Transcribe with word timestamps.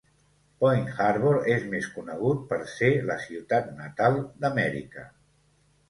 Point 0.63 0.87
Harbor 1.07 1.35
és 1.57 1.67
més 1.75 1.91
conegut 1.99 2.41
per 2.55 2.61
ser 2.79 2.91
la 3.13 3.21
ciutat 3.29 3.73
natal 3.79 4.23
d'Amèrica. 4.43 5.11